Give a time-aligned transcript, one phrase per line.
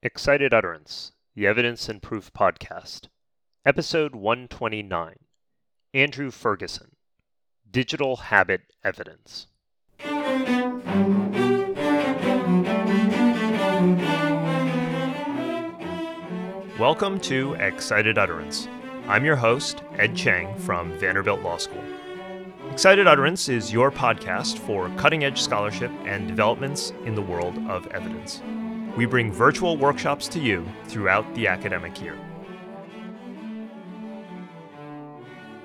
[0.00, 3.08] Excited Utterance, the Evidence and Proof Podcast,
[3.66, 5.16] Episode 129
[5.92, 6.92] Andrew Ferguson,
[7.68, 9.48] Digital Habit Evidence.
[16.78, 18.68] Welcome to Excited Utterance.
[19.08, 21.82] I'm your host, Ed Cheng from Vanderbilt Law School.
[22.70, 27.88] Excited Utterance is your podcast for cutting edge scholarship and developments in the world of
[27.88, 28.40] evidence.
[28.96, 32.18] We bring virtual workshops to you throughout the academic year.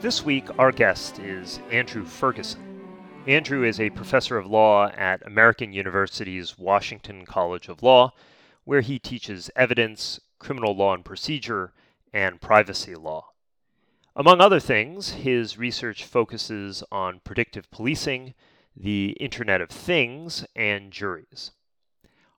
[0.01, 2.81] This week, our guest is Andrew Ferguson.
[3.25, 8.11] Andrew is a professor of law at American University's Washington College of Law,
[8.65, 11.73] where he teaches evidence, criminal law and procedure,
[12.11, 13.29] and privacy law.
[14.15, 18.35] Among other things, his research focuses on predictive policing,
[18.75, 21.51] the Internet of Things, and juries.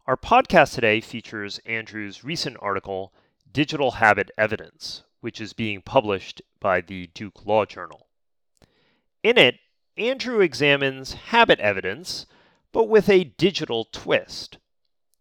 [0.08, 3.12] Our podcast today features Andrew's recent article,
[3.52, 8.06] Digital Habit Evidence, which is being published by the Duke Law Journal.
[9.24, 9.58] In it,
[9.98, 12.28] Andrew examines habit evidence,
[12.72, 14.60] but with a digital twist.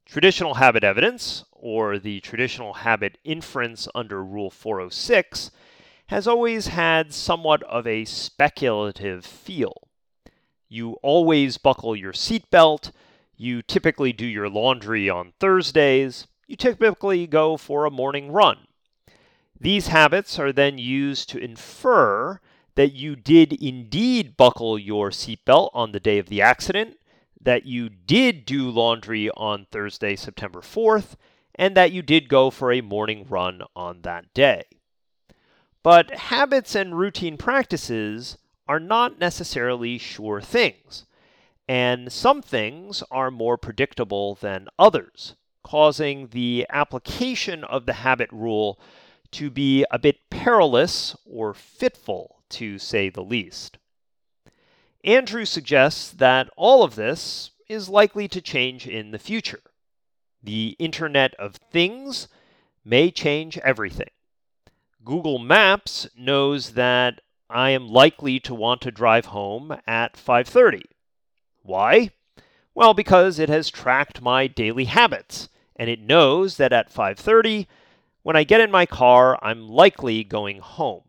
[0.05, 5.51] Traditional habit evidence, or the traditional habit inference under Rule 406,
[6.08, 9.89] has always had somewhat of a speculative feel.
[10.69, 12.91] You always buckle your seatbelt,
[13.36, 18.58] you typically do your laundry on Thursdays, you typically go for a morning run.
[19.58, 22.40] These habits are then used to infer
[22.74, 26.98] that you did indeed buckle your seatbelt on the day of the accident,
[27.40, 31.14] that you did do laundry on Thursday, September 4th,
[31.55, 34.64] and that you did go for a morning run on that day.
[35.82, 41.05] But habits and routine practices are not necessarily sure things,
[41.69, 48.79] and some things are more predictable than others, causing the application of the habit rule
[49.33, 53.79] to be a bit perilous or fitful, to say the least.
[55.03, 59.61] Andrew suggests that all of this is likely to change in the future.
[60.42, 62.29] The Internet of Things
[62.85, 64.11] may change everything.
[65.05, 67.20] Google Maps knows that
[67.51, 70.83] I am likely to want to drive home at 5:30.
[71.64, 72.11] Why?
[72.75, 77.67] Well, because it has tracked my daily habits and it knows that at 5:30
[78.23, 81.03] when I get in my car, I'm likely going home.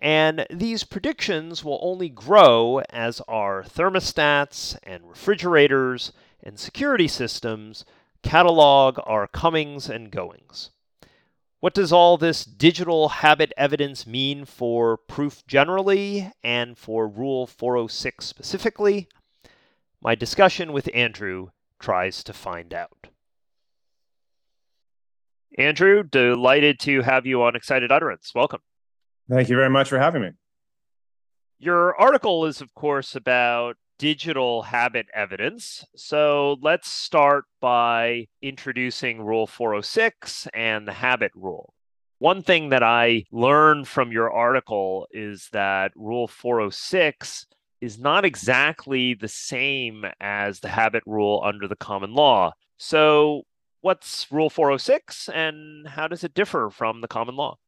[0.00, 6.12] And these predictions will only grow as our thermostats and refrigerators
[6.42, 7.84] and security systems
[8.22, 10.70] catalog our comings and goings.
[11.60, 18.26] What does all this digital habit evidence mean for proof generally and for Rule 406
[18.26, 19.06] specifically?
[20.04, 23.06] My discussion with Andrew tries to find out.
[25.56, 28.32] Andrew, delighted to have you on Excited Utterance.
[28.34, 28.62] Welcome.
[29.30, 30.30] Thank you very much for having me.
[31.60, 35.84] Your article is, of course, about digital habit evidence.
[35.94, 41.74] So let's start by introducing Rule 406 and the habit rule.
[42.18, 47.46] One thing that I learned from your article is that Rule 406
[47.82, 52.52] is not exactly the same as the habit rule under the common law.
[52.78, 53.42] So,
[53.82, 57.58] what's Rule 406 and how does it differ from the common law?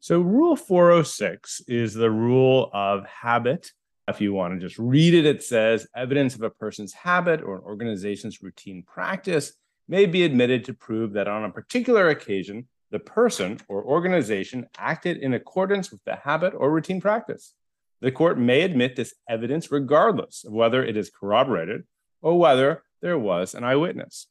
[0.00, 3.72] So, Rule 406 is the rule of habit
[4.08, 7.56] if you want to just read it, it says evidence of a person's habit or
[7.56, 9.52] an organization's routine practice
[9.86, 15.18] may be admitted to prove that on a particular occasion, the person or organization acted
[15.18, 17.54] in accordance with the habit or routine practice.
[18.00, 21.82] The court may admit this evidence regardless of whether it is corroborated
[22.22, 24.28] or whether there was an eyewitness.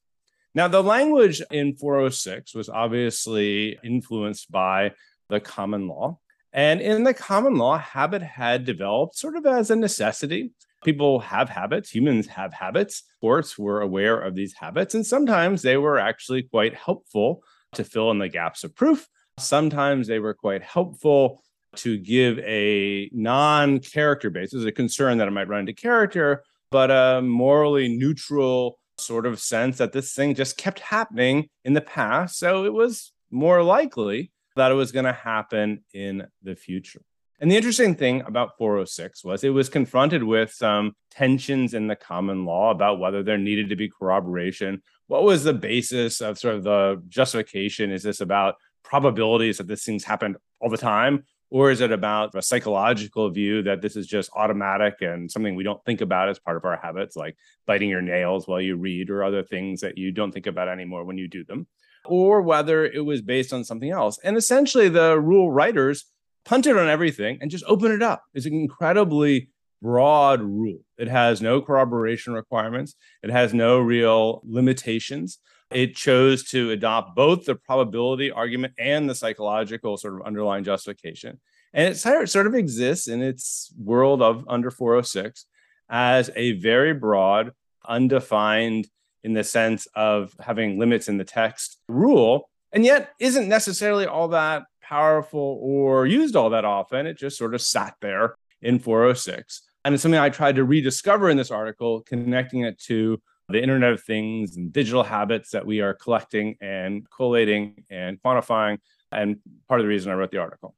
[0.55, 4.93] Now, the language in 406 was obviously influenced by
[5.29, 6.19] the common law.
[6.53, 10.51] And in the common law, habit had developed sort of as a necessity.
[10.83, 13.03] People have habits, humans have habits.
[13.21, 17.43] Courts were aware of these habits, and sometimes they were actually quite helpful
[17.73, 19.07] to fill in the gaps of proof.
[19.37, 21.43] Sometimes they were quite helpful
[21.77, 26.91] to give a non character basis, a concern that it might run into character, but
[26.91, 32.39] a morally neutral sort of sense that this thing just kept happening in the past.
[32.39, 37.01] So it was more likely that it was going to happen in the future.
[37.39, 41.95] And the interesting thing about 406 was it was confronted with some tensions in the
[41.95, 44.81] common law about whether there needed to be corroboration.
[45.05, 47.91] What was the basis of sort of the justification?
[47.91, 51.25] Is this about probabilities that this thing's happened all the time?
[51.49, 55.63] Or is it about a psychological view that this is just automatic and something we
[55.63, 59.09] don't think about as part of our habits, like biting your nails while you read
[59.09, 61.67] or other things that you don't think about anymore when you do them?
[62.07, 64.19] or whether it was based on something else.
[64.23, 66.05] And essentially, the rule writers
[66.45, 68.23] punted on everything and just open it up.
[68.33, 69.49] It's an incredibly
[69.81, 70.79] broad rule.
[70.97, 75.39] It has no corroboration requirements, it has no real limitations.
[75.71, 81.39] It chose to adopt both the probability argument and the psychological sort of underlying justification.
[81.73, 85.45] And it sort of exists in its world of under 406
[85.89, 87.51] as a very broad,
[87.87, 88.87] undefined,
[89.23, 94.29] in the sense of having limits in the text rule, and yet isn't necessarily all
[94.29, 97.05] that powerful or used all that often.
[97.05, 99.63] It just sort of sat there in 406.
[99.83, 103.93] And it's something I tried to rediscover in this article, connecting it to the Internet
[103.93, 108.79] of Things and digital habits that we are collecting and collating and quantifying.
[109.11, 110.75] And part of the reason I wrote the article.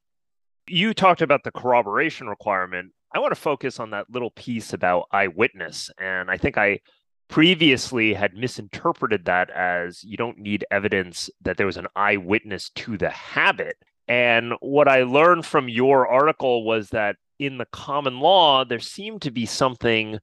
[0.68, 2.92] You talked about the corroboration requirement.
[3.12, 5.90] I want to focus on that little piece about eyewitness.
[5.98, 6.80] And I think I
[7.28, 12.96] previously had misinterpreted that as you don't need evidence that there was an eyewitness to
[12.96, 13.76] the habit.
[14.06, 19.22] And what I learned from your article was that in the common law, there seemed
[19.22, 20.18] to be something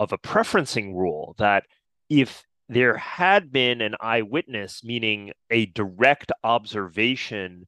[0.00, 1.64] of a preferencing rule that
[2.08, 7.66] if there had been an eyewitness, meaning a direct observation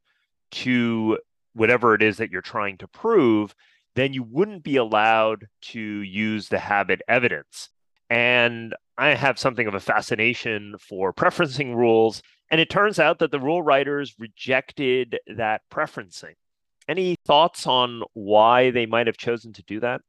[0.51, 1.19] to
[1.55, 3.55] whatever it is that you're trying to prove,
[3.95, 7.71] then you wouldn't be allowed to use the habit evidence.
[8.09, 12.23] And I have something of a fascination for preferencing rules.
[12.51, 16.35] And it turns out that the rule writers rejected that preferencing.
[16.89, 20.03] Any thoughts on why they might have chosen to do that?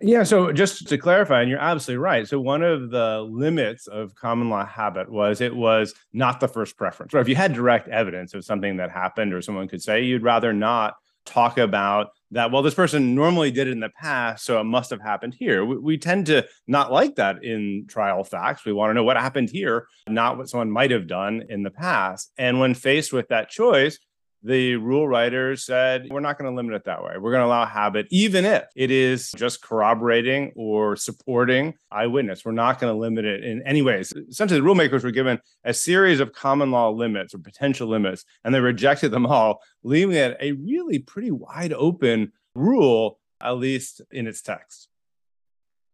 [0.00, 2.26] Yeah, so just to clarify, and you're absolutely right.
[2.28, 6.76] So one of the limits of common law habit was it was not the first
[6.76, 7.14] preference.
[7.14, 10.22] Or if you had direct evidence of something that happened, or someone could say, you'd
[10.22, 12.50] rather not talk about that.
[12.52, 15.64] Well, this person normally did it in the past, so it must have happened here.
[15.64, 18.64] We, we tend to not like that in trial facts.
[18.64, 21.70] We want to know what happened here, not what someone might have done in the
[21.70, 22.32] past.
[22.38, 23.98] And when faced with that choice,
[24.42, 27.14] the rule writers said, we're not going to limit it that way.
[27.18, 32.44] We're going to allow habit, even if it is just corroborating or supporting eyewitness.
[32.44, 34.12] We're not going to limit it in any ways.
[34.12, 38.24] Essentially, the rule makers were given a series of common law limits or potential limits,
[38.44, 44.00] and they rejected them all, leaving it a really pretty wide open rule, at least
[44.12, 44.88] in its text.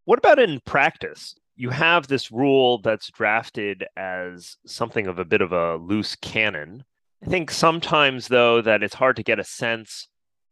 [0.04, 1.34] What about in practice?
[1.56, 6.84] You have this rule that's drafted as something of a bit of a loose cannon
[7.24, 10.08] I think sometimes, though, that it's hard to get a sense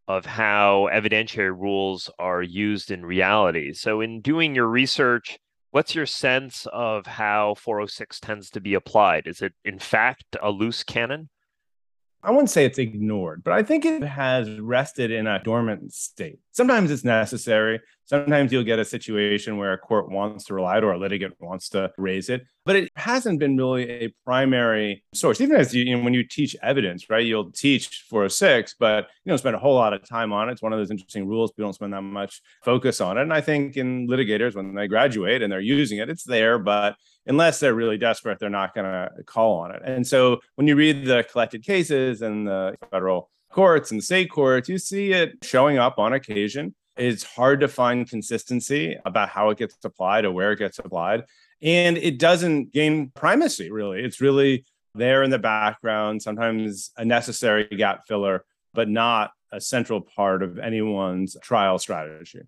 [0.08, 3.74] of how evidentiary rules are used in reality.
[3.74, 5.38] So, in doing your research,
[5.70, 9.26] what's your sense of how 406 tends to be applied?
[9.26, 11.28] Is it, in fact, a loose cannon?
[12.22, 16.38] I wouldn't say it's ignored, but I think it has rested in a dormant state.
[16.52, 17.81] Sometimes it's necessary.
[18.04, 21.34] Sometimes you'll get a situation where a court wants to rely it or a litigant
[21.40, 25.40] wants to raise it, but it hasn't been really a primary source.
[25.40, 29.31] Even as you, you know, when you teach evidence, right, you'll teach 406, but you
[29.31, 30.52] don't spend a whole lot of time on it.
[30.52, 31.52] It's one of those interesting rules.
[31.52, 33.22] People don't spend that much focus on it.
[33.22, 36.96] And I think in litigators, when they graduate and they're using it, it's there, but
[37.26, 39.81] unless they're really desperate, they're not going to call on it.
[39.84, 44.69] And so when you read the collected cases and the federal courts and state courts,
[44.69, 46.75] you see it showing up on occasion.
[46.96, 51.25] It's hard to find consistency about how it gets applied or where it gets applied.
[51.62, 54.02] And it doesn't gain primacy, really.
[54.02, 54.64] It's really
[54.94, 58.44] there in the background, sometimes a necessary gap filler,
[58.75, 62.40] but not a central part of anyone's trial strategy.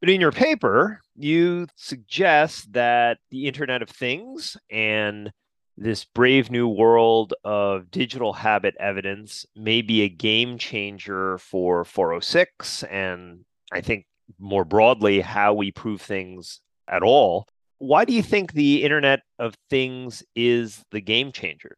[0.00, 5.32] But in your paper, you suggest that the Internet of Things and
[5.76, 12.82] this brave new world of digital habit evidence may be a game changer for 406
[12.84, 14.06] and I think
[14.38, 17.46] more broadly how we prove things at all.
[17.78, 21.76] Why do you think the Internet of Things is the game changer?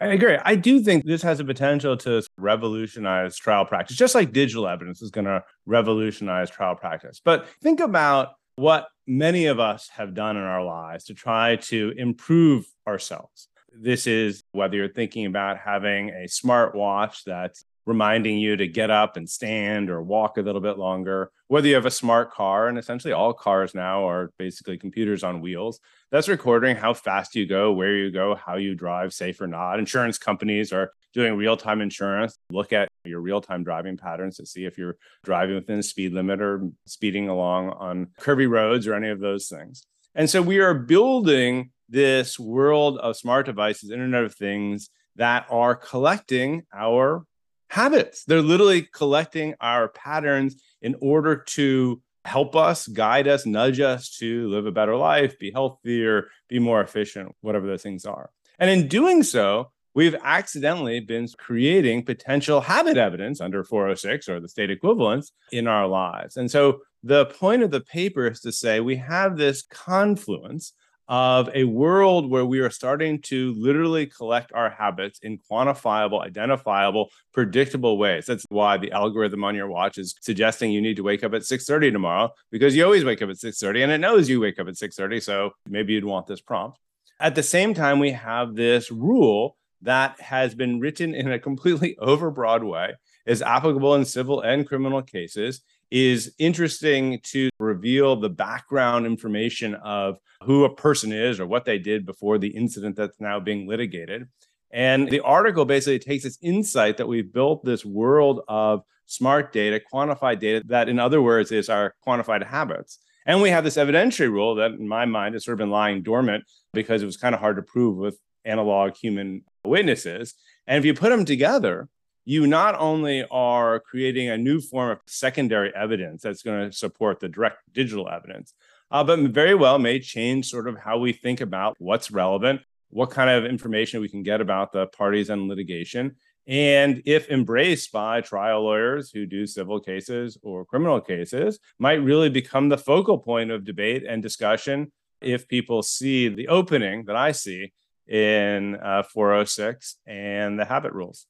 [0.00, 0.38] I agree.
[0.44, 5.02] I do think this has a potential to revolutionize trial practice, just like digital evidence
[5.02, 7.20] is going to revolutionize trial practice.
[7.22, 11.94] But think about what many of us have done in our lives to try to
[11.96, 13.48] improve ourselves.
[13.72, 18.90] This is whether you're thinking about having a smart watch that's reminding you to get
[18.90, 21.30] up and stand or walk a little bit longer.
[21.46, 25.40] Whether you have a smart car, and essentially all cars now are basically computers on
[25.40, 25.78] wheels,
[26.10, 29.78] that's recording how fast you go, where you go, how you drive, safe or not.
[29.78, 32.36] Insurance companies are doing real time insurance.
[32.50, 36.12] Look at your real time driving patterns to see if you're driving within the speed
[36.12, 39.82] limit or speeding along on curvy roads or any of those things.
[40.14, 45.74] And so we are building this world of smart devices, Internet of Things that are
[45.74, 47.24] collecting our
[47.70, 48.24] habits.
[48.24, 54.48] They're literally collecting our patterns in order to help us, guide us, nudge us to
[54.48, 58.30] live a better life, be healthier, be more efficient, whatever those things are.
[58.58, 64.48] And in doing so, we've accidentally been creating potential habit evidence under 406 or the
[64.48, 66.36] state equivalents in our lives.
[66.36, 70.72] And so the point of the paper is to say we have this confluence
[71.08, 77.08] of a world where we are starting to literally collect our habits in quantifiable, identifiable,
[77.32, 78.26] predictable ways.
[78.26, 81.42] That's why the algorithm on your watch is suggesting you need to wake up at
[81.42, 84.68] 6:30 tomorrow because you always wake up at 6:30 and it knows you wake up
[84.68, 86.78] at 6:30, so maybe you'd want this prompt.
[87.20, 91.96] At the same time, we have this rule that has been written in a completely
[92.02, 92.94] overbroad way,
[93.26, 100.18] is applicable in civil and criminal cases, is interesting to reveal the background information of
[100.44, 104.28] who a person is or what they did before the incident that's now being litigated.
[104.70, 109.80] And the article basically takes this insight that we've built this world of smart data,
[109.92, 112.98] quantified data, that in other words is our quantified habits.
[113.26, 116.02] And we have this evidentiary rule that, in my mind, has sort of been lying
[116.02, 120.34] dormant because it was kind of hard to prove with analog human witnesses.
[120.66, 121.88] And if you put them together,
[122.24, 127.20] you not only are creating a new form of secondary evidence that's going to support
[127.20, 128.52] the direct digital evidence,
[128.90, 133.10] uh, but very well may change sort of how we think about what's relevant, what
[133.10, 136.16] kind of information we can get about the parties and litigation.
[136.46, 142.30] And if embraced by trial lawyers who do civil cases or criminal cases, might really
[142.30, 147.32] become the focal point of debate and discussion if people see the opening that I
[147.32, 147.72] see
[148.08, 151.26] in uh, 406 and the habit rules.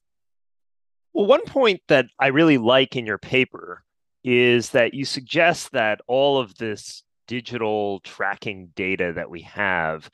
[1.12, 3.82] Well, one point that I really like in your paper
[4.22, 10.10] is that you suggest that all of this digital tracking data that we have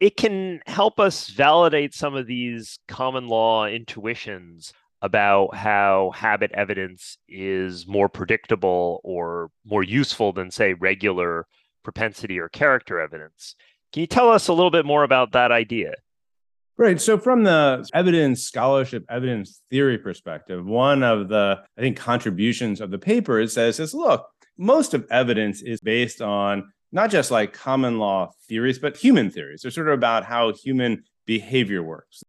[0.00, 4.72] it can help us validate some of these common law intuitions
[5.02, 11.46] about how habit evidence is more predictable or more useful than say regular
[11.82, 13.54] propensity or character evidence
[13.92, 15.94] can you tell us a little bit more about that idea
[16.78, 17.00] Right.
[17.00, 22.92] So, from the evidence scholarship, evidence theory perspective, one of the, I think, contributions of
[22.92, 27.52] the paper it says is look, most of evidence is based on not just like
[27.52, 29.62] common law theories, but human theories.
[29.62, 32.22] They're sort of about how human behavior works.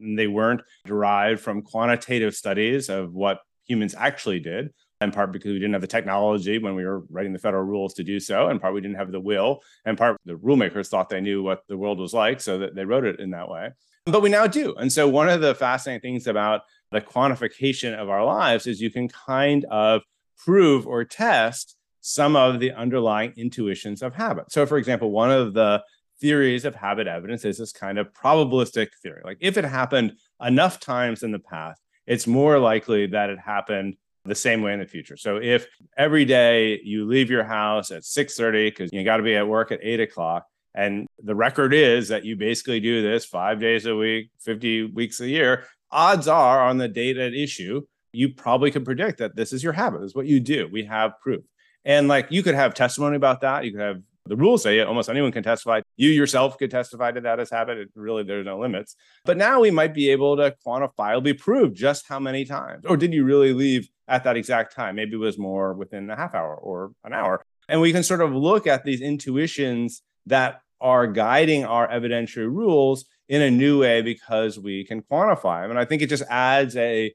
[0.00, 5.52] And they weren't derived from quantitative studies of what humans actually did, in part because
[5.52, 8.48] we didn't have the technology when we were writing the federal rules to do so,
[8.48, 11.62] and part we didn't have the will, and part the rulemakers thought they knew what
[11.68, 13.70] the world was like, so that they wrote it in that way.
[14.06, 14.74] But we now do.
[14.76, 18.90] And so one of the fascinating things about the quantification of our lives is you
[18.90, 20.02] can kind of
[20.36, 24.52] prove or test some of the underlying intuitions of habit.
[24.52, 25.82] So, for example, one of the
[26.20, 29.22] theories of habit evidence is this kind of probabilistic theory.
[29.24, 33.96] Like, if it happened enough times in the past, it's more likely that it happened
[34.24, 35.16] the same way in the future.
[35.16, 35.66] So, if
[35.96, 39.72] every day you leave your house at 6:30 because you got to be at work
[39.72, 43.94] at eight o'clock, and the record is that you basically do this five days a
[43.94, 48.84] week, 50 weeks a year, odds are on the date at issue, you probably can
[48.84, 50.00] predict that this is your habit.
[50.00, 50.68] This is what you do.
[50.70, 51.44] We have proof.
[51.84, 53.64] And like you could have testimony about that.
[53.64, 55.82] You could have the rules say it, almost anyone can testify.
[55.96, 57.78] You yourself could testify to that as habit.
[57.78, 58.96] It really, there's no limits.
[59.24, 63.12] But now we might be able to quantifiably prove just how many times, or did
[63.12, 64.96] you really leave at that exact time?
[64.96, 67.44] Maybe it was more within a half hour or an hour.
[67.68, 73.06] And we can sort of look at these intuitions that are guiding our evidentiary rules
[73.28, 75.70] in a new way because we can quantify them.
[75.70, 77.14] And I think it just adds a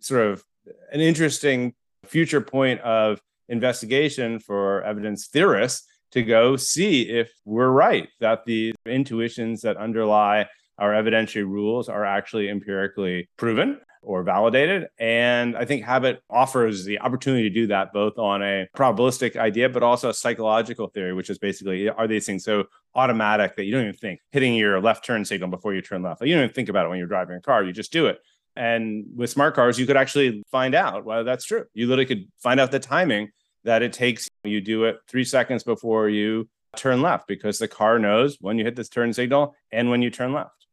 [0.00, 0.44] sort of
[0.92, 1.74] an interesting
[2.04, 8.74] future point of investigation for evidence theorists to go see if we're right that the
[8.86, 10.46] intuitions that underlie
[10.78, 14.86] our evidentiary rules are actually empirically proven or validated.
[14.98, 19.68] And I think habit offers the opportunity to do that both on a probabilistic idea,
[19.68, 23.72] but also a psychological theory, which is basically are these things so automatic that you
[23.72, 26.20] don't even think hitting your left turn signal before you turn left?
[26.20, 28.06] Like you don't even think about it when you're driving a car, you just do
[28.06, 28.18] it.
[28.56, 31.64] And with smart cars, you could actually find out whether that's true.
[31.74, 33.28] You literally could find out the timing
[33.68, 34.28] that it takes.
[34.44, 38.64] You do it three seconds before you turn left because the car knows when you
[38.64, 40.66] hit this turn signal and when you turn left.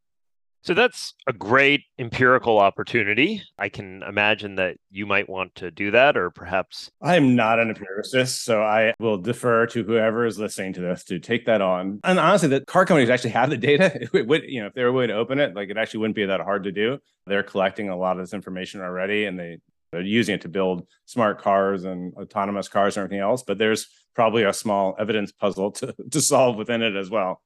[0.62, 3.42] So that's a great empirical opportunity.
[3.56, 6.90] I can imagine that you might want to do that, or perhaps.
[7.00, 11.04] I am not an empiricist, so I will defer to whoever is listening to this
[11.04, 12.00] to take that on.
[12.02, 14.08] And honestly, the car companies actually have the data.
[14.12, 16.16] It would, you know, if they were willing to open it, like it actually wouldn't
[16.16, 16.98] be that hard to do.
[17.26, 19.58] They're collecting a lot of this information already, and they
[19.96, 23.42] they're using it to build smart cars and autonomous cars and everything else.
[23.42, 27.40] But there's probably a small evidence puzzle to, to solve within it as well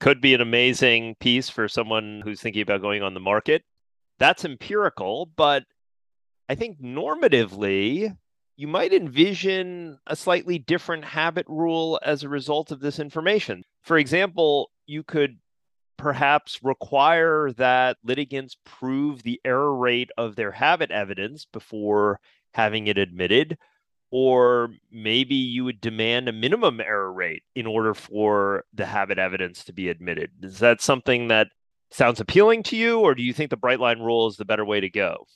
[0.00, 3.64] could be an amazing piece for someone who's thinking about going on the market.
[4.18, 5.64] That's empirical, but
[6.48, 8.16] I think normatively,
[8.56, 13.64] you might envision a slightly different habit rule as a result of this information.
[13.82, 15.38] For example, you could
[15.98, 22.20] perhaps require that litigants prove the error rate of their habit evidence before
[22.54, 23.58] having it admitted.
[24.10, 29.64] Or maybe you would demand a minimum error rate in order for the habit evidence
[29.64, 30.30] to be admitted.
[30.42, 31.48] Is that something that
[31.90, 34.64] sounds appealing to you, or do you think the bright line rule is the better
[34.64, 35.26] way to go?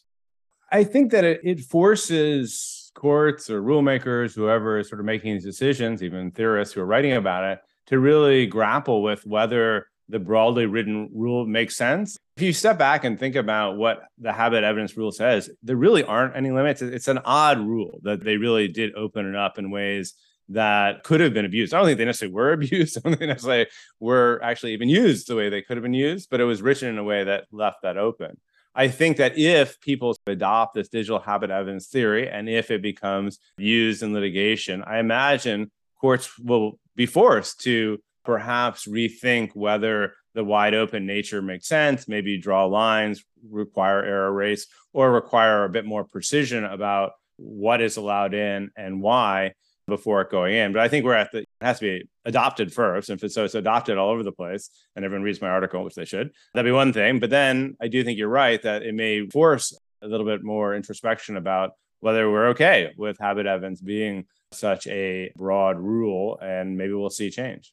[0.71, 6.03] I think that it, forces courts or rulemakers, whoever is sort of making these decisions,
[6.03, 11.09] even theorists who are writing about it, to really grapple with whether the broadly written
[11.15, 12.19] rule makes sense.
[12.37, 16.05] If you step back and think about what the habit evidence rule says, there really
[16.05, 16.83] aren't any limits.
[16.83, 20.13] It's an odd rule that they really did open it up in ways
[20.51, 21.73] that could have been abused.
[21.73, 22.99] I don't think they necessarily were abused.
[22.99, 23.67] I don't think they necessarily
[24.01, 26.91] were actually even used the way they could have been used, but it was written
[26.91, 28.39] in a way that left that open.
[28.75, 33.39] I think that if people adopt this digital habit evidence theory and if it becomes
[33.57, 40.75] used in litigation, I imagine courts will be forced to perhaps rethink whether the wide
[40.75, 46.05] open nature makes sense, maybe draw lines, require error rates, or require a bit more
[46.05, 49.53] precision about what is allowed in and why
[49.87, 50.73] before it going in.
[50.73, 53.11] But I think we're at the it has to be adopted first.
[53.11, 55.85] And if it's so it's adopted all over the place and everyone reads my article,
[55.85, 57.19] which they should, that'd be one thing.
[57.19, 60.75] But then I do think you're right that it may force a little bit more
[60.75, 66.93] introspection about whether we're okay with Habit evidence being such a broad rule and maybe
[66.93, 67.73] we'll see change.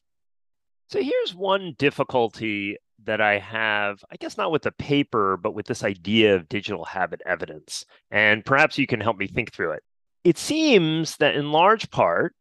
[0.90, 5.66] So here's one difficulty that I have, I guess not with the paper, but with
[5.66, 7.84] this idea of digital habit evidence.
[8.10, 9.84] And perhaps you can help me think through it.
[10.24, 12.34] It seems that in large part,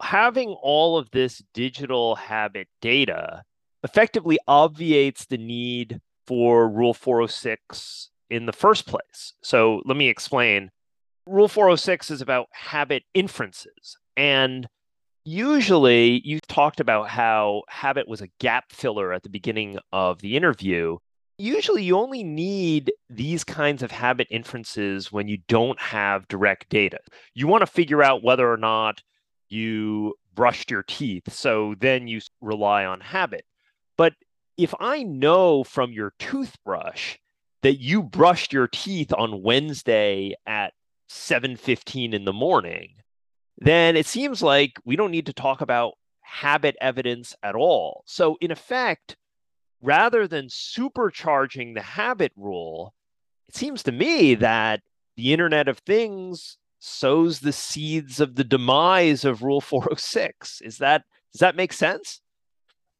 [0.00, 3.44] having all of this digital habit data
[3.84, 9.34] effectively obviates the need for Rule 406 in the first place.
[9.44, 10.72] So let me explain.
[11.24, 13.96] Rule 406 is about habit inferences.
[14.16, 14.66] And
[15.24, 20.36] usually you talked about how habit was a gap filler at the beginning of the
[20.36, 20.98] interview.
[21.38, 26.98] Usually you only need these kinds of habit inferences when you don't have direct data.
[27.34, 29.02] You want to figure out whether or not
[29.48, 31.32] you brushed your teeth.
[31.32, 33.44] So then you rely on habit.
[33.96, 34.14] But
[34.56, 37.16] if I know from your toothbrush
[37.62, 40.74] that you brushed your teeth on Wednesday at
[41.08, 42.94] 7:15 in the morning,
[43.58, 48.02] then it seems like we don't need to talk about habit evidence at all.
[48.06, 49.16] So, in effect,
[49.80, 52.94] rather than supercharging the habit rule,
[53.48, 54.80] it seems to me that
[55.16, 60.60] the Internet of Things sows the seeds of the demise of Rule 406.
[60.62, 62.20] Is that does that make sense?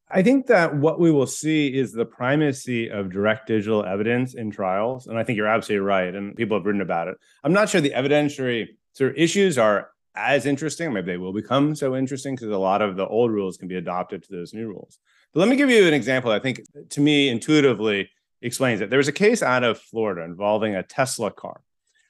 [0.09, 4.51] I think that what we will see is the primacy of direct digital evidence in
[4.51, 5.07] trials.
[5.07, 6.13] And I think you're absolutely right.
[6.13, 7.17] And people have written about it.
[7.43, 10.93] I'm not sure the evidentiary sort of issues are as interesting.
[10.93, 13.75] Maybe they will become so interesting because a lot of the old rules can be
[13.75, 14.99] adopted to those new rules.
[15.33, 16.31] But let me give you an example.
[16.31, 18.09] I think to me intuitively
[18.41, 18.89] explains it.
[18.89, 21.61] There was a case out of Florida involving a Tesla car.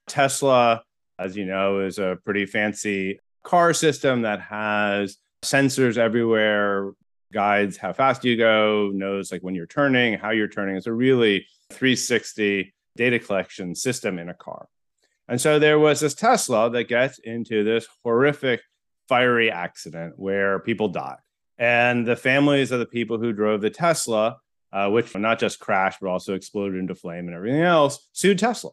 [0.08, 0.84] Tesla,
[1.18, 6.92] as you know, is a pretty fancy car system that has sensors everywhere,
[7.32, 10.76] guides how fast you go, knows like when you're turning, how you're turning.
[10.76, 14.68] It's a really 360 data collection system in a car.
[15.28, 18.62] And so there was this Tesla that gets into this horrific
[19.08, 21.18] fiery accident where people die.
[21.58, 24.38] And the families of the people who drove the Tesla,
[24.72, 28.72] uh, which not just crashed, but also exploded into flame and everything else, sued Tesla.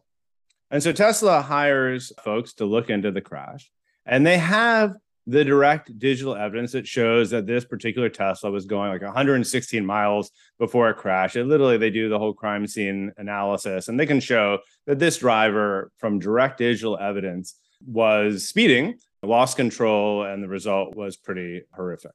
[0.69, 3.69] And so Tesla hires folks to look into the crash.
[4.05, 4.95] And they have
[5.27, 10.31] the direct digital evidence that shows that this particular Tesla was going like 116 miles
[10.57, 11.35] before it crashed.
[11.35, 15.17] And literally, they do the whole crime scene analysis and they can show that this
[15.17, 17.55] driver, from direct digital evidence,
[17.85, 22.11] was speeding, lost control, and the result was pretty horrific.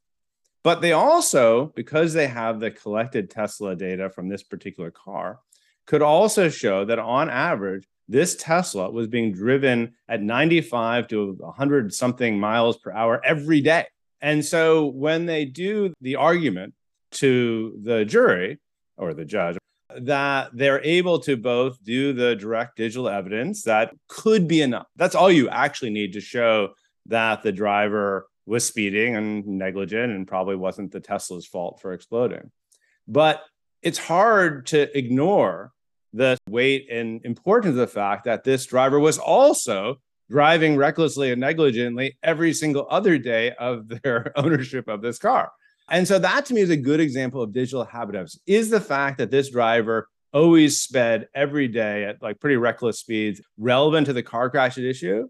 [0.62, 5.38] But they also, because they have the collected Tesla data from this particular car,
[5.86, 11.92] could also show that on average, this Tesla was being driven at 95 to 100
[11.92, 13.86] something miles per hour every day.
[14.20, 16.74] And so when they do the argument
[17.12, 18.58] to the jury
[18.96, 19.58] or the judge,
[19.98, 24.86] that they're able to both do the direct digital evidence that could be enough.
[24.96, 26.74] That's all you actually need to show
[27.06, 32.50] that the driver was speeding and negligent and probably wasn't the Tesla's fault for exploding.
[33.08, 33.42] But
[33.82, 35.72] it's hard to ignore
[36.16, 40.00] the weight and importance of the fact that this driver was also
[40.30, 45.52] driving recklessly and negligently every single other day of their ownership of this car.
[45.88, 49.18] And so that to me is a good example of digital habit is the fact
[49.18, 54.22] that this driver always sped every day at like pretty reckless speeds relevant to the
[54.22, 55.28] car crash at issue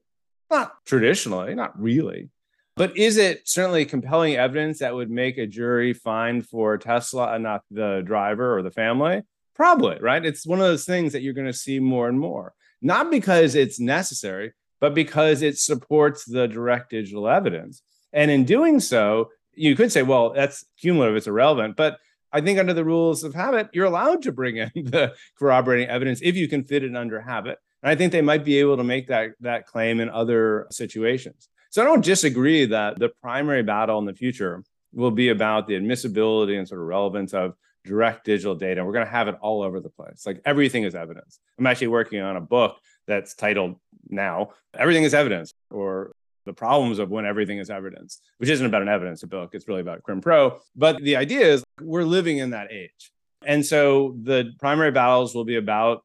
[0.50, 2.30] Not traditionally, not really.
[2.76, 7.42] But is it certainly compelling evidence that would make a jury find for Tesla and
[7.42, 9.22] not the driver or the family?
[9.56, 10.24] Probably, right?
[10.24, 13.54] It's one of those things that you're going to see more and more, not because
[13.54, 17.82] it's necessary, but because it supports the direct digital evidence.
[18.12, 21.74] And in doing so, you could say, well, that's cumulative, it's irrelevant.
[21.74, 21.96] But
[22.32, 26.20] I think under the rules of habit, you're allowed to bring in the corroborating evidence
[26.22, 27.58] if you can fit it under habit.
[27.82, 31.48] And I think they might be able to make that, that claim in other situations.
[31.70, 35.76] So I don't disagree that the primary battle in the future will be about the
[35.76, 37.54] admissibility and sort of relevance of
[37.86, 38.84] direct digital data.
[38.84, 40.26] We're going to have it all over the place.
[40.26, 41.40] Like everything is evidence.
[41.58, 43.76] I'm actually working on a book that's titled
[44.08, 46.12] now Everything is Evidence or
[46.44, 49.50] the problems of when everything is evidence, which isn't about an evidence book.
[49.52, 50.60] It's really about Crim Pro.
[50.76, 53.12] But the idea is we're living in that age.
[53.44, 56.04] And so the primary battles will be about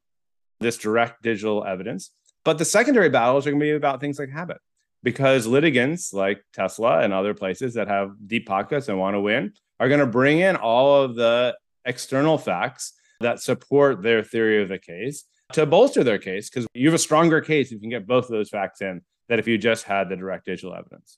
[0.59, 2.11] this direct digital evidence.
[2.43, 4.57] But the secondary battles are going to be about things like habit,
[5.03, 9.53] because litigants like Tesla and other places that have deep pockets and want to win
[9.79, 14.69] are going to bring in all of the external facts that support their theory of
[14.69, 17.89] the case to bolster their case, because you have a stronger case if you can
[17.89, 21.17] get both of those facts in that if you just had the direct digital evidence.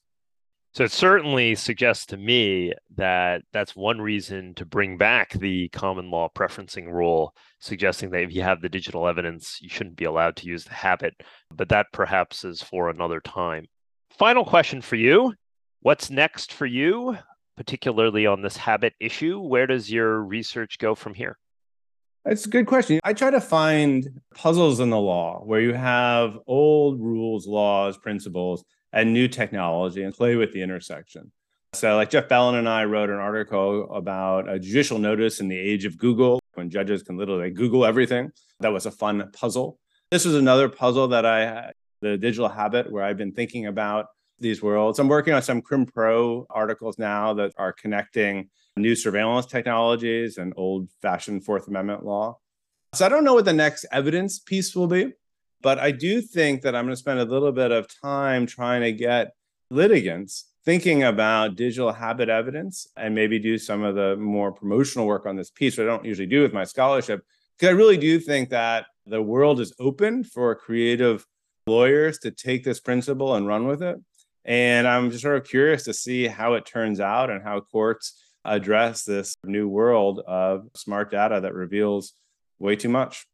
[0.73, 6.10] So it certainly suggests to me that that's one reason to bring back the common
[6.10, 10.36] law preferencing rule, suggesting that if you have the digital evidence, you shouldn't be allowed
[10.38, 11.13] to use the habit.
[11.52, 13.67] But that perhaps is for another time.
[14.17, 15.34] Final question for you
[15.82, 17.17] What's next for you,
[17.56, 19.39] particularly on this habit issue?
[19.39, 21.38] Where does your research go from here?
[22.26, 23.00] It's a good question.
[23.04, 28.63] I try to find puzzles in the law where you have old rules, laws, principles,
[28.94, 31.32] and new technology and play with the intersection.
[31.74, 35.58] So, like Jeff Bellin and I wrote an article about a judicial notice in the
[35.58, 38.32] age of Google when judges can literally Google everything.
[38.60, 39.80] That was a fun puzzle.
[40.12, 44.08] This was another puzzle that I the digital habit, where I've been thinking about
[44.43, 44.99] these worlds.
[44.99, 50.53] I'm working on some Crim Pro articles now that are connecting new surveillance technologies and
[50.56, 52.38] old fashioned Fourth Amendment law.
[52.93, 55.13] So I don't know what the next evidence piece will be.
[55.63, 58.82] But I do think that I'm going to spend a little bit of time trying
[58.82, 59.32] to get
[59.71, 65.25] litigants thinking about digital habit evidence and maybe do some of the more promotional work
[65.25, 67.23] on this piece, which I don't usually do with my scholarship.
[67.58, 71.25] Because I really do think that the world is open for creative
[71.65, 73.97] lawyers to take this principle and run with it.
[74.45, 78.21] And I'm just sort of curious to see how it turns out and how courts
[78.45, 82.13] address this new world of smart data that reveals
[82.60, 83.25] way too much.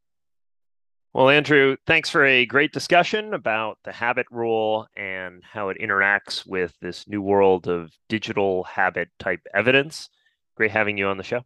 [1.13, 6.45] Well, Andrew, thanks for a great discussion about the habit rule and how it interacts
[6.45, 10.09] with this new world of digital habit type evidence.
[10.55, 11.41] Great having you on the show.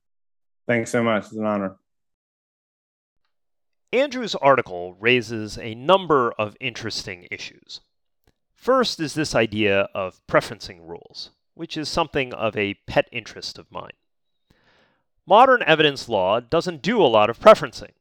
[0.68, 1.26] Thanks so much.
[1.26, 1.78] It's an honor.
[3.94, 7.80] Andrew's article raises a number of interesting issues.
[8.64, 13.70] First is this idea of preferencing rules, which is something of a pet interest of
[13.70, 13.92] mine.
[15.28, 17.92] Modern evidence law doesn't do a lot of preferencing.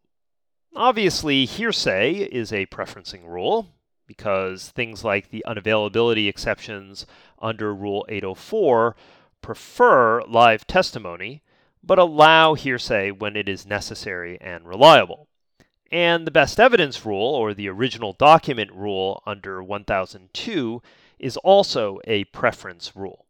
[0.77, 3.71] Obviously, hearsay is a preferencing rule
[4.07, 7.07] because things like the unavailability exceptions
[7.41, 8.95] under Rule 804
[9.41, 11.43] prefer live testimony,
[11.83, 15.27] but allow hearsay when it is necessary and reliable.
[15.93, 20.81] And the best evidence rule, or the original document rule under 1002,
[21.19, 23.27] is also a preference rule.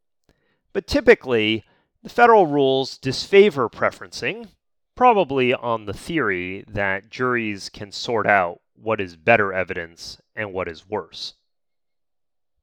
[0.73, 1.65] But typically,
[2.05, 4.51] the federal rules disfavor preferencing,
[4.95, 10.69] probably on the theory that juries can sort out what is better evidence and what
[10.69, 11.35] is worse.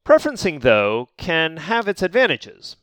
[0.05, 2.77] Preferencing, though, can have its advantages.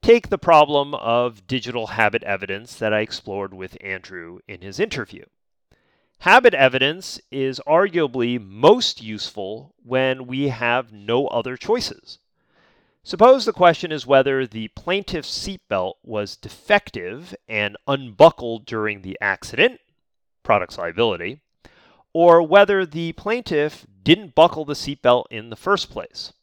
[0.00, 5.26] Take the problem of digital habit evidence that I explored with Andrew in his interview.
[6.24, 12.18] Habit evidence is arguably most useful when we have no other choices.
[13.02, 19.80] Suppose the question is whether the plaintiff's seatbelt was defective and unbuckled during the accident,
[20.42, 21.40] products liability,
[22.12, 26.34] or whether the plaintiff didn't buckle the seatbelt in the first place.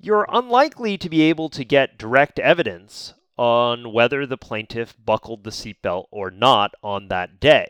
[0.00, 5.50] You're unlikely to be able to get direct evidence on whether the plaintiff buckled the
[5.50, 7.68] seatbelt or not on that day.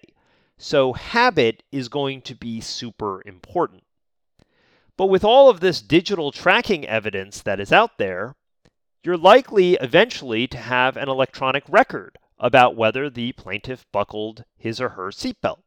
[0.65, 3.83] So, habit is going to be super important.
[4.97, 8.37] But with all of this digital tracking evidence that is out there,
[9.03, 14.91] you're likely eventually to have an electronic record about whether the plaintiff buckled his or
[14.91, 15.63] her seatbelt,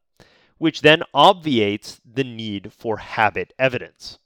[0.59, 4.19] which then obviates the need for habit evidence.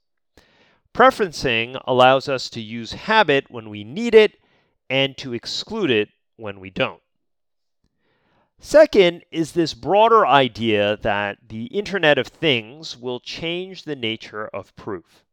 [0.94, 4.38] Preferencing allows us to use habit when we need it
[4.88, 7.02] and to exclude it when we don't.
[8.62, 14.76] Second is this broader idea that the Internet of Things will change the nature of
[14.76, 15.24] proof.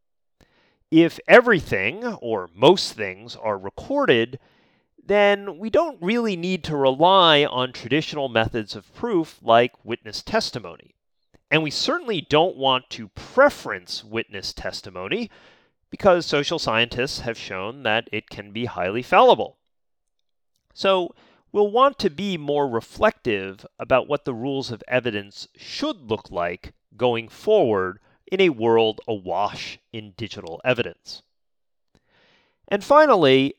[0.92, 4.38] if everything, or most things, are recorded,
[5.04, 10.94] then we don't really need to rely on traditional methods of proof like witness testimony.
[11.50, 15.28] And we certainly don't want to preference witness testimony
[15.90, 19.56] because social scientists have shown that it can be highly fallible.
[20.72, 21.14] So,
[21.56, 26.74] we'll want to be more reflective about what the rules of evidence should look like
[26.98, 27.98] going forward
[28.30, 31.22] in a world awash in digital evidence.
[32.68, 33.54] And finally,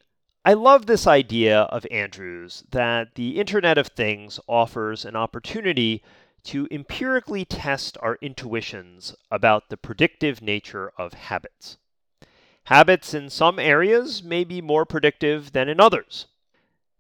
[0.46, 6.04] I love this idea of Andrew's that the Internet of Things offers an opportunity
[6.44, 11.78] to empirically test our intuitions about the predictive nature of habits.
[12.66, 16.28] Habits in some areas may be more predictive than in others.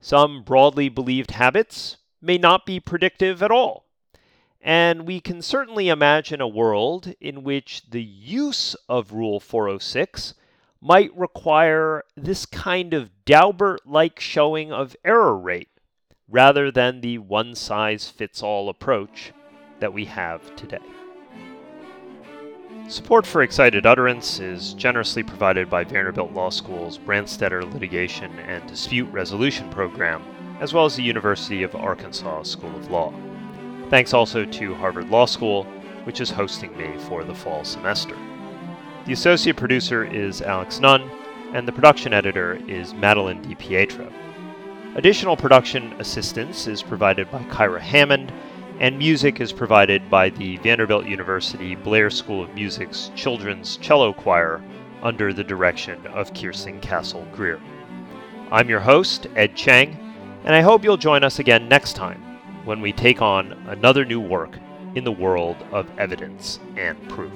[0.07, 3.87] Some broadly believed habits may not be predictive at all.
[4.61, 10.33] And we can certainly imagine a world in which the use of Rule 406
[10.79, 15.71] might require this kind of Daubert like showing of error rate
[16.29, 19.33] rather than the one size fits all approach
[19.81, 20.79] that we have today.
[22.85, 29.11] Support for Excited Utterance is generously provided by Vanderbilt Law School's Branstetter Litigation and Dispute
[29.11, 30.23] Resolution Program,
[30.61, 33.13] as well as the University of Arkansas School of Law.
[33.89, 35.65] Thanks also to Harvard Law School,
[36.05, 38.15] which is hosting me for the fall semester.
[39.05, 41.09] The associate producer is Alex Nunn,
[41.53, 44.11] and the production editor is Madeline DiPietro.
[44.95, 48.31] Additional production assistance is provided by Kyra Hammond
[48.79, 54.63] and music is provided by the Vanderbilt University Blair School of Music's Children's Cello Choir
[55.01, 57.59] under the direction of Kirsten Castle Greer.
[58.51, 59.97] I'm your host, Ed Cheng,
[60.43, 62.21] and I hope you'll join us again next time
[62.65, 64.59] when we take on another new work
[64.93, 67.33] in the world of evidence and proof.